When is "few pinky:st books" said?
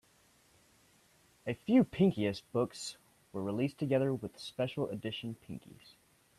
1.53-2.97